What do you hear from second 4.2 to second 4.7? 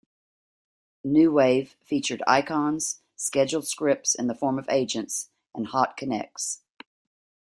the form of